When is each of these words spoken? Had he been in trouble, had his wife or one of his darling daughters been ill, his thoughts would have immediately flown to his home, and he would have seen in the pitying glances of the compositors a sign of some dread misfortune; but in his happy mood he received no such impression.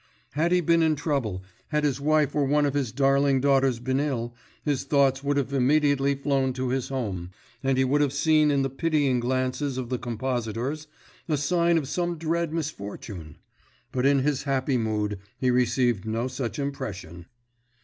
Had 0.31 0.51
he 0.51 0.61
been 0.61 0.81
in 0.81 0.95
trouble, 0.95 1.43
had 1.67 1.83
his 1.83 2.01
wife 2.01 2.33
or 2.35 2.43
one 2.45 2.65
of 2.65 2.73
his 2.73 2.91
darling 2.91 3.39
daughters 3.39 3.77
been 3.77 3.99
ill, 3.99 4.33
his 4.63 4.83
thoughts 4.83 5.23
would 5.23 5.37
have 5.37 5.53
immediately 5.53 6.15
flown 6.15 6.53
to 6.53 6.69
his 6.69 6.89
home, 6.89 7.29
and 7.63 7.77
he 7.77 7.83
would 7.83 8.01
have 8.01 8.11
seen 8.11 8.49
in 8.49 8.63
the 8.63 8.69
pitying 8.71 9.19
glances 9.19 9.77
of 9.77 9.89
the 9.89 9.99
compositors 9.99 10.87
a 11.29 11.37
sign 11.37 11.77
of 11.77 11.87
some 11.87 12.17
dread 12.17 12.51
misfortune; 12.51 13.35
but 13.91 14.03
in 14.07 14.21
his 14.23 14.41
happy 14.41 14.75
mood 14.75 15.19
he 15.37 15.51
received 15.51 16.03
no 16.03 16.27
such 16.27 16.57
impression. 16.57 17.27